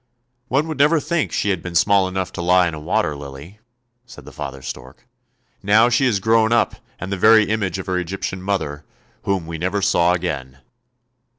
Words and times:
"One 0.47 0.67
would 0.67 0.79
never 0.79 0.99
think 0.99 1.29
that 1.29 1.35
she 1.37 1.51
had 1.51 1.61
been 1.61 1.75
small 1.75 2.07
enough 2.07 2.33
to 2.33 2.41
lie 2.41 2.67
in 2.67 2.73
a 2.73 2.79
water 2.79 3.15
lily!" 3.15 3.59
said 4.07 4.25
the 4.25 4.31
father 4.31 4.63
stork." 4.63 5.05
Now 5.61 5.89
she 5.89 6.07
is 6.07 6.19
grown 6.19 6.51
up, 6.51 6.73
and 6.97 7.11
the 7.11 7.17
very 7.17 7.43
image 7.47 7.77
of 7.77 7.85
her 7.85 7.99
Egyptian 7.99 8.41
mother, 8.41 8.83
whom 9.25 9.45
we 9.45 9.59
never 9.59 9.79
saw 9.79 10.13
again! 10.13 10.57